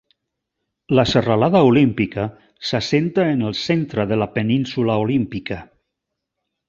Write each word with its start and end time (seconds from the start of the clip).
La 0.99 1.03
serralada 1.09 1.61
Olímpica 1.67 2.25
s'assenta 2.69 3.27
en 3.35 3.45
el 3.51 3.55
centre 3.65 4.07
de 4.13 4.19
la 4.23 4.29
península 4.39 4.97
Olímpica. 5.05 5.61